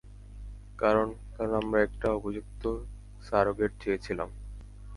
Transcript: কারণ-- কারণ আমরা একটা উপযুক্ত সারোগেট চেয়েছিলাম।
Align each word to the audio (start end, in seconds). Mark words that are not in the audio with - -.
কারণ-- 0.79 1.19
কারণ 1.35 1.53
আমরা 1.61 1.79
একটা 1.81 2.07
উপযুক্ত 2.13 2.63
সারোগেট 3.23 3.71
চেয়েছিলাম। 3.81 4.29